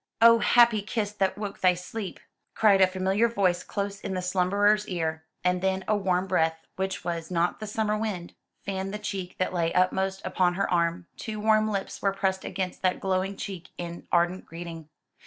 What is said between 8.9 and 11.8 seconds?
the cheek that lay upmost upon her arm, two warm